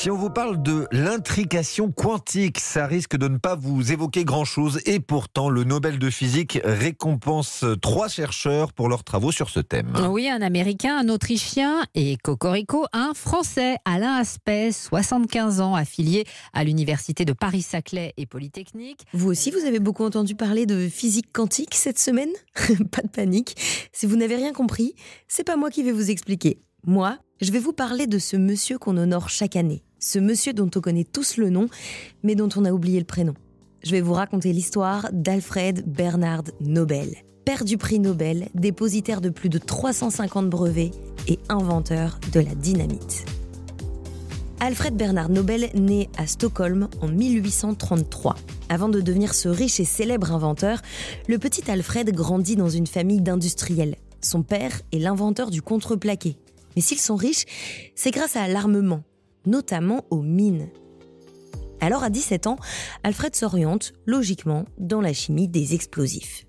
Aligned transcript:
Si 0.00 0.10
on 0.10 0.16
vous 0.16 0.30
parle 0.30 0.62
de 0.62 0.86
l'intrication 0.92 1.92
quantique, 1.92 2.58
ça 2.58 2.86
risque 2.86 3.18
de 3.18 3.28
ne 3.28 3.36
pas 3.36 3.54
vous 3.54 3.92
évoquer 3.92 4.24
grand-chose 4.24 4.80
et 4.86 4.98
pourtant 4.98 5.50
le 5.50 5.62
Nobel 5.62 5.98
de 5.98 6.08
physique 6.08 6.58
récompense 6.64 7.66
trois 7.82 8.08
chercheurs 8.08 8.72
pour 8.72 8.88
leurs 8.88 9.04
travaux 9.04 9.30
sur 9.30 9.50
ce 9.50 9.60
thème. 9.60 9.92
Oui, 10.08 10.26
un 10.30 10.40
Américain, 10.40 10.96
un 10.96 11.10
Autrichien 11.10 11.84
et 11.94 12.16
Cocorico, 12.16 12.86
un 12.94 13.12
Français, 13.12 13.76
Alain 13.84 14.14
Aspect, 14.14 14.72
75 14.72 15.60
ans, 15.60 15.74
affilié 15.74 16.24
à 16.54 16.64
l'Université 16.64 17.26
de 17.26 17.34
Paris-Saclay 17.34 18.14
et 18.16 18.24
Polytechnique. 18.24 19.04
Vous 19.12 19.28
aussi, 19.28 19.50
vous 19.50 19.66
avez 19.66 19.80
beaucoup 19.80 20.04
entendu 20.04 20.34
parler 20.34 20.64
de 20.64 20.88
physique 20.88 21.30
quantique 21.30 21.74
cette 21.74 21.98
semaine? 21.98 22.32
Pas 22.90 23.02
de 23.02 23.08
panique. 23.08 23.54
Si 23.92 24.06
vous 24.06 24.16
n'avez 24.16 24.36
rien 24.36 24.54
compris, 24.54 24.94
c'est 25.28 25.44
pas 25.44 25.58
moi 25.58 25.68
qui 25.68 25.82
vais 25.82 25.92
vous 25.92 26.10
expliquer. 26.10 26.58
Moi, 26.86 27.18
je 27.42 27.52
vais 27.52 27.58
vous 27.58 27.74
parler 27.74 28.06
de 28.06 28.18
ce 28.18 28.38
monsieur 28.38 28.78
qu'on 28.78 28.96
honore 28.96 29.28
chaque 29.28 29.54
année. 29.54 29.82
Ce 29.98 30.18
monsieur 30.18 30.54
dont 30.54 30.70
on 30.74 30.80
connaît 30.80 31.04
tous 31.04 31.36
le 31.36 31.50
nom, 31.50 31.68
mais 32.22 32.34
dont 32.34 32.48
on 32.56 32.64
a 32.64 32.72
oublié 32.72 32.98
le 32.98 33.04
prénom. 33.04 33.34
Je 33.84 33.90
vais 33.90 34.00
vous 34.00 34.14
raconter 34.14 34.50
l'histoire 34.54 35.10
d'Alfred 35.12 35.84
Bernard 35.86 36.44
Nobel, 36.60 37.16
père 37.44 37.66
du 37.66 37.76
prix 37.76 37.98
Nobel, 37.98 38.48
dépositaire 38.54 39.20
de 39.20 39.28
plus 39.28 39.50
de 39.50 39.58
350 39.58 40.48
brevets 40.48 40.92
et 41.28 41.38
inventeur 41.50 42.18
de 42.32 42.40
la 42.40 42.54
dynamite. 42.54 43.26
Alfred 44.58 44.96
Bernard 44.96 45.28
Nobel 45.28 45.68
naît 45.74 46.08
à 46.16 46.26
Stockholm 46.26 46.88
en 47.02 47.08
1833. 47.08 48.36
Avant 48.70 48.88
de 48.88 49.02
devenir 49.02 49.34
ce 49.34 49.50
riche 49.50 49.80
et 49.80 49.84
célèbre 49.84 50.32
inventeur, 50.32 50.80
le 51.28 51.38
petit 51.38 51.70
Alfred 51.70 52.10
grandit 52.10 52.56
dans 52.56 52.70
une 52.70 52.86
famille 52.86 53.20
d'industriels. 53.20 53.96
Son 54.22 54.42
père 54.42 54.80
est 54.92 54.98
l'inventeur 54.98 55.50
du 55.50 55.60
contreplaqué. 55.60 56.36
Mais 56.76 56.82
s'ils 56.82 56.98
sont 56.98 57.16
riches, 57.16 57.44
c'est 57.94 58.10
grâce 58.10 58.36
à 58.36 58.48
l'armement, 58.48 59.02
notamment 59.46 60.04
aux 60.10 60.22
mines. 60.22 60.68
Alors 61.80 62.04
à 62.04 62.10
17 62.10 62.46
ans, 62.46 62.56
Alfred 63.02 63.34
s'oriente, 63.34 63.92
logiquement, 64.06 64.64
dans 64.78 65.00
la 65.00 65.12
chimie 65.12 65.48
des 65.48 65.74
explosifs. 65.74 66.46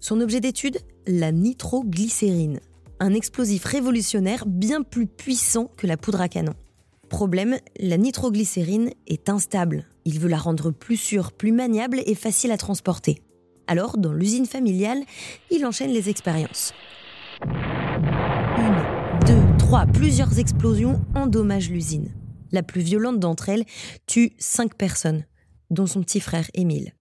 Son 0.00 0.20
objet 0.20 0.40
d'étude 0.40 0.78
La 1.06 1.32
nitroglycérine, 1.32 2.60
un 3.00 3.12
explosif 3.14 3.64
révolutionnaire 3.64 4.44
bien 4.46 4.82
plus 4.82 5.06
puissant 5.06 5.70
que 5.76 5.86
la 5.86 5.96
poudre 5.96 6.20
à 6.20 6.28
canon. 6.28 6.54
Problème, 7.08 7.56
la 7.80 7.96
nitroglycérine 7.96 8.90
est 9.06 9.28
instable. 9.28 9.86
Il 10.04 10.20
veut 10.20 10.28
la 10.28 10.38
rendre 10.38 10.70
plus 10.70 10.96
sûre, 10.96 11.32
plus 11.32 11.52
maniable 11.52 12.00
et 12.06 12.14
facile 12.14 12.52
à 12.52 12.56
transporter. 12.56 13.22
Alors, 13.66 13.98
dans 13.98 14.12
l'usine 14.12 14.46
familiale, 14.46 15.02
il 15.50 15.66
enchaîne 15.66 15.90
les 15.90 16.08
expériences. 16.08 16.72
Trois, 19.68 19.84
plusieurs 19.84 20.38
explosions 20.38 20.98
endommagent 21.14 21.68
l'usine. 21.68 22.08
La 22.52 22.62
plus 22.62 22.80
violente 22.80 23.20
d'entre 23.20 23.50
elles 23.50 23.66
tue 24.06 24.32
cinq 24.38 24.74
personnes, 24.74 25.26
dont 25.68 25.86
son 25.86 26.00
petit 26.00 26.20
frère 26.20 26.48
Émile. 26.54 26.94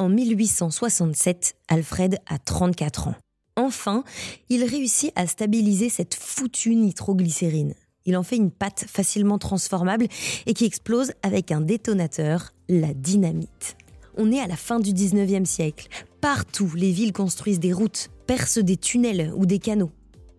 En 0.00 0.08
1867, 0.08 1.54
Alfred 1.68 2.18
a 2.26 2.40
34 2.40 3.06
ans. 3.06 3.14
Enfin, 3.54 4.02
il 4.48 4.64
réussit 4.64 5.12
à 5.14 5.28
stabiliser 5.28 5.88
cette 5.88 6.16
foutue 6.16 6.74
nitroglycérine. 6.74 7.74
Il 8.06 8.16
en 8.16 8.24
fait 8.24 8.34
une 8.34 8.50
pâte 8.50 8.84
facilement 8.88 9.38
transformable 9.38 10.08
et 10.46 10.54
qui 10.54 10.64
explose 10.64 11.12
avec 11.22 11.52
un 11.52 11.60
détonateur, 11.60 12.54
la 12.68 12.92
dynamite. 12.92 13.76
On 14.16 14.32
est 14.32 14.40
à 14.40 14.48
la 14.48 14.56
fin 14.56 14.80
du 14.80 14.90
19e 14.90 15.44
siècle. 15.44 15.86
Partout, 16.20 16.72
les 16.74 16.90
villes 16.90 17.12
construisent 17.12 17.60
des 17.60 17.72
routes, 17.72 18.10
percent 18.26 18.58
des 18.58 18.76
tunnels 18.76 19.32
ou 19.36 19.46
des 19.46 19.60
canaux. 19.60 19.92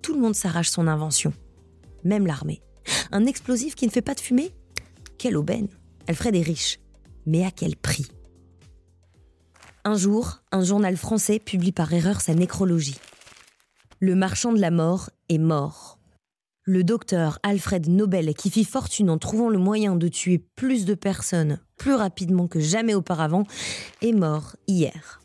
Tout 0.10 0.16
le 0.16 0.22
monde 0.22 0.34
s'arrache 0.34 0.72
son 0.72 0.88
invention. 0.88 1.34
Même 2.04 2.26
l'armée. 2.26 2.64
Un 3.12 3.28
explosif 3.28 3.76
qui 3.76 3.86
ne 3.86 3.92
fait 3.92 4.02
pas 4.02 4.16
de 4.16 4.20
fumée? 4.20 4.56
Quelle 5.20 5.38
aubaine 5.38 5.68
Alfred 6.08 6.36
est 6.36 6.42
riche. 6.42 6.80
Mais 7.28 7.46
à 7.46 7.52
quel 7.52 7.76
prix? 7.76 8.08
Un 9.84 9.96
jour, 9.96 10.42
un 10.52 10.64
journal 10.64 10.98
français 10.98 11.38
publie 11.38 11.72
par 11.72 11.94
erreur 11.94 12.22
sa 12.22 12.34
nécrologie. 12.34 12.98
Le 14.00 14.16
marchand 14.16 14.52
de 14.52 14.60
la 14.60 14.72
mort 14.72 15.12
est 15.30 15.38
mort. 15.38 16.00
Le 16.64 16.84
docteur 16.84 17.38
Alfred 17.44 17.88
Nobel, 17.88 18.34
qui 18.34 18.50
fit 18.50 18.66
fortune 18.66 19.12
en 19.12 19.20
trouvant 19.20 19.50
le 19.50 19.60
moyen 19.60 19.96
de 19.96 20.08
tuer 20.08 20.40
plus 20.56 20.86
de 20.86 20.96
personnes 20.96 21.60
plus 21.78 21.94
rapidement 21.94 22.48
que 22.48 22.60
jamais 22.60 22.96
auparavant, 22.96 23.44
est 24.02 24.14
mort 24.14 24.56
hier. 24.68 25.22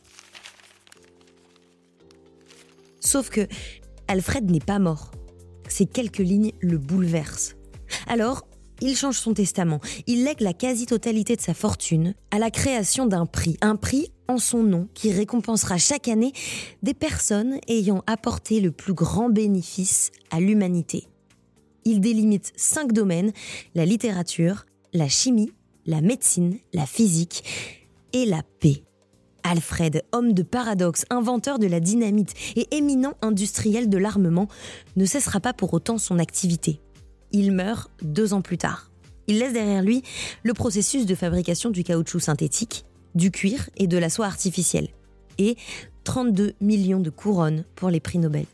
Sauf 3.00 3.30
que 3.30 3.48
Alfred 4.08 4.50
n'est 4.50 4.60
pas 4.60 4.78
mort. 4.78 5.10
Ces 5.68 5.86
quelques 5.86 6.18
lignes 6.18 6.52
le 6.60 6.78
bouleversent. 6.78 7.56
Alors, 8.06 8.46
il 8.80 8.96
change 8.96 9.18
son 9.18 9.34
testament. 9.34 9.80
Il 10.06 10.24
lègue 10.24 10.40
la 10.40 10.52
quasi-totalité 10.52 11.36
de 11.36 11.40
sa 11.40 11.54
fortune 11.54 12.14
à 12.30 12.38
la 12.38 12.50
création 12.50 13.06
d'un 13.06 13.26
prix. 13.26 13.56
Un 13.60 13.76
prix 13.76 14.12
en 14.28 14.38
son 14.38 14.62
nom 14.62 14.88
qui 14.94 15.12
récompensera 15.12 15.78
chaque 15.78 16.08
année 16.08 16.32
des 16.82 16.94
personnes 16.94 17.58
ayant 17.68 18.02
apporté 18.06 18.60
le 18.60 18.72
plus 18.72 18.94
grand 18.94 19.30
bénéfice 19.30 20.10
à 20.30 20.40
l'humanité. 20.40 21.08
Il 21.84 22.00
délimite 22.00 22.52
cinq 22.56 22.92
domaines, 22.92 23.32
la 23.74 23.84
littérature, 23.84 24.64
la 24.92 25.08
chimie, 25.08 25.52
la 25.86 26.00
médecine, 26.00 26.58
la 26.72 26.86
physique 26.86 27.44
et 28.12 28.26
la 28.26 28.42
paix. 28.60 28.82
Alfred, 29.44 30.02
homme 30.12 30.32
de 30.32 30.42
paradoxe, 30.42 31.04
inventeur 31.10 31.58
de 31.58 31.66
la 31.66 31.78
dynamite 31.78 32.34
et 32.56 32.66
éminent 32.74 33.14
industriel 33.22 33.88
de 33.88 33.98
l'armement, 33.98 34.48
ne 34.96 35.04
cessera 35.04 35.38
pas 35.38 35.52
pour 35.52 35.74
autant 35.74 35.98
son 35.98 36.18
activité. 36.18 36.80
Il 37.30 37.52
meurt 37.52 37.90
deux 38.02 38.32
ans 38.32 38.42
plus 38.42 38.58
tard. 38.58 38.90
Il 39.26 39.38
laisse 39.38 39.52
derrière 39.52 39.82
lui 39.82 40.02
le 40.42 40.54
processus 40.54 41.06
de 41.06 41.14
fabrication 41.14 41.70
du 41.70 41.84
caoutchouc 41.84 42.20
synthétique, 42.20 42.84
du 43.14 43.30
cuir 43.30 43.68
et 43.76 43.86
de 43.86 43.98
la 43.98 44.10
soie 44.10 44.26
artificielle, 44.26 44.88
et 45.38 45.56
32 46.04 46.54
millions 46.60 47.00
de 47.00 47.10
couronnes 47.10 47.64
pour 47.74 47.90
les 47.90 48.00
prix 48.00 48.18
Nobel. 48.18 48.46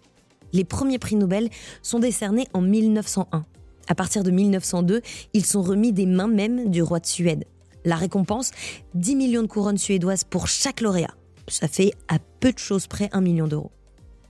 Les 0.52 0.64
premiers 0.64 0.98
prix 0.98 1.16
Nobel 1.16 1.48
sont 1.82 2.00
décernés 2.00 2.46
en 2.52 2.60
1901. 2.60 3.44
À 3.88 3.94
partir 3.94 4.22
de 4.22 4.30
1902, 4.30 5.02
ils 5.34 5.46
sont 5.46 5.62
remis 5.62 5.92
des 5.92 6.06
mains 6.06 6.28
même 6.28 6.70
du 6.70 6.82
roi 6.82 7.00
de 7.00 7.06
Suède. 7.06 7.44
La 7.84 7.96
récompense 7.96 8.50
10 8.94 9.16
millions 9.16 9.42
de 9.42 9.46
couronnes 9.46 9.78
suédoises 9.78 10.24
pour 10.24 10.48
chaque 10.48 10.80
lauréat. 10.80 11.14
Ça 11.48 11.68
fait 11.68 11.92
à 12.08 12.18
peu 12.40 12.52
de 12.52 12.58
choses 12.58 12.86
près 12.86 13.08
1 13.12 13.20
million 13.20 13.46
d'euros. 13.46 13.72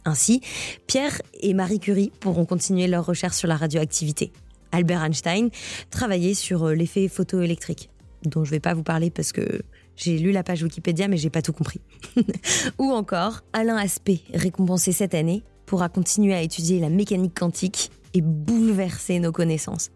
Ainsi, 0.05 0.41
Pierre 0.87 1.21
et 1.41 1.53
Marie 1.53 1.81
Curie 1.81 2.11
pourront 2.21 2.47
continuer 2.47 2.87
leurs 2.87 3.05
recherches 3.05 3.37
sur 3.37 3.49
la 3.49 3.57
radioactivité. 3.57 4.33
Albert 4.73 5.03
Einstein 5.03 5.51
travaillait 5.91 6.35
sur 6.35 6.69
euh, 6.69 6.75
l'effet 6.75 7.09
photoélectrique, 7.09 7.91
dont 8.25 8.45
je 8.45 8.51
ne 8.51 8.57
vais 8.57 8.61
pas 8.61 8.75
vous 8.75 8.83
parler 8.83 9.11
parce 9.11 9.33
que 9.33 9.63
j'ai 9.97 10.19
lu 10.19 10.33
la 10.33 10.43
page 10.43 10.63
Wikipédia 10.63 11.09
mais 11.09 11.17
j'ai 11.17 11.31
pas 11.31 11.43
tout 11.43 11.53
compris. 11.53 11.81
Ou 12.79 12.93
encore, 12.93 13.43
Alain 13.53 13.77
Aspect, 13.77 14.21
récompensé 14.33 14.93
cette 14.93 15.15
année, 15.15 15.43
pourra 15.67 15.89
continuer 15.89 16.35
à 16.35 16.43
étudier 16.43 16.81
la 16.81 16.89
mécanique 16.89 17.39
quantique 17.39 17.91
et 18.15 18.23
bouleverser 18.23 19.19
nos 19.19 19.33
connaissances. 19.33 19.91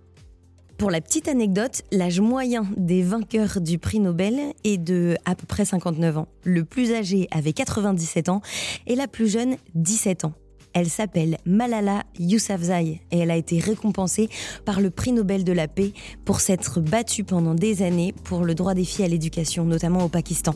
Pour 0.76 0.90
la 0.90 1.00
petite 1.00 1.28
anecdote, 1.28 1.82
l'âge 1.92 2.20
moyen 2.20 2.66
des 2.76 3.02
vainqueurs 3.02 3.60
du 3.60 3.78
prix 3.78 4.00
Nobel 4.00 4.34
est 4.64 4.76
de 4.76 5.16
à 5.24 5.36
peu 5.36 5.46
près 5.46 5.64
59 5.64 6.18
ans. 6.18 6.28
Le 6.42 6.64
plus 6.64 6.92
âgé 6.92 7.28
avait 7.30 7.52
97 7.52 8.28
ans 8.28 8.42
et 8.86 8.96
la 8.96 9.06
plus 9.06 9.28
jeune 9.28 9.56
17 9.76 10.24
ans. 10.24 10.32
Elle 10.72 10.88
s'appelle 10.88 11.38
Malala 11.46 12.02
Yousafzai 12.18 13.00
et 13.12 13.18
elle 13.18 13.30
a 13.30 13.36
été 13.36 13.60
récompensée 13.60 14.28
par 14.64 14.80
le 14.80 14.90
prix 14.90 15.12
Nobel 15.12 15.44
de 15.44 15.52
la 15.52 15.68
paix 15.68 15.92
pour 16.24 16.40
s'être 16.40 16.80
battue 16.80 17.22
pendant 17.22 17.54
des 17.54 17.82
années 17.82 18.12
pour 18.24 18.44
le 18.44 18.56
droit 18.56 18.74
des 18.74 18.84
filles 18.84 19.04
à 19.04 19.08
l'éducation, 19.08 19.64
notamment 19.64 20.04
au 20.04 20.08
Pakistan. 20.08 20.54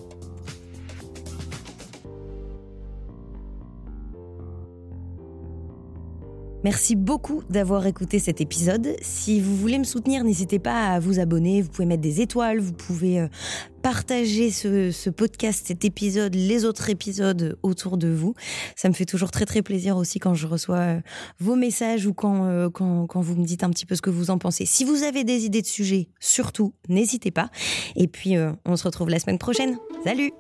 Merci 6.65 6.97
beaucoup 6.97 7.43
d'avoir 7.49 7.87
écouté 7.87 8.19
cet 8.19 8.41
épisode. 8.41 8.97
Si 9.01 9.41
vous 9.41 9.55
voulez 9.57 9.79
me 9.79 9.85
soutenir, 9.85 10.25
n'hésitez 10.25 10.59
pas 10.59 10.89
à 10.89 10.99
vous 10.99 11.21
abonner. 11.21 11.63
Vous 11.63 11.69
pouvez 11.69 11.87
mettre 11.87 12.03
des 12.03 12.21
étoiles, 12.21 12.59
vous 12.59 12.73
pouvez 12.73 13.21
euh, 13.21 13.29
partager 13.81 14.51
ce, 14.51 15.09
podcast, 15.11 15.67
cet 15.69 15.85
épisode, 15.85 16.35
les 16.35 16.65
autres 16.65 16.91
épisodes 16.91 17.57
autour 17.63 17.97
de 17.97 18.09
vous. 18.09 18.35
Ça 18.75 18.89
me 18.89 18.95
fait 18.95 19.05
toujours 19.05 19.31
très 19.31 19.47
très 19.47 19.63
plaisir 19.63 19.97
aussi 19.97 20.19
quand 20.19 20.35
je 20.35 20.49
reçois 20.49 20.77
euh, 20.79 21.01
vos 21.39 21.55
messages 21.55 22.07
ou 22.07 22.13
quand, 22.13 22.47
euh, 22.47 22.69
quand, 22.71 23.07
quand 23.07 23.21
vous 23.21 23.37
me 23.37 23.45
dites 23.45 23.63
un 23.63 23.71
petit 23.71 23.87
peu 23.87 23.95
ce 23.95 24.03
que 24.03 24.11
vous 24.11 24.31
en 24.31 24.39
pensez. 24.39 24.67
Si 24.67 24.85
vous 24.85 25.05
avez 25.05 25.23
des 25.23 25.45
idées 25.45 25.63
de 25.63 25.67
sujets, 25.67 26.09
surtout, 26.19 26.75
n'hésitez 26.89 27.31
pas. 27.31 27.51
Et 27.95 28.09
puis, 28.09 28.35
on 28.65 28.77
se 28.77 28.85
retrouve 28.85 29.11
la 29.11 29.21
semaine 29.21 29.39
prochaine. 29.39 29.79
Salut 30.05 30.33